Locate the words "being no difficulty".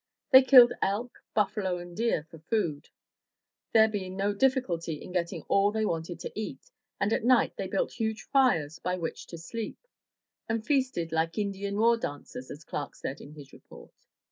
3.87-4.95